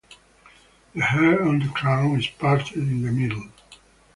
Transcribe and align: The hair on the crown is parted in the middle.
The 0.95 1.01
hair 1.03 1.43
on 1.47 1.59
the 1.59 1.67
crown 1.67 2.17
is 2.19 2.25
parted 2.27 2.73
in 2.75 3.03
the 3.03 3.11
middle. 3.11 3.49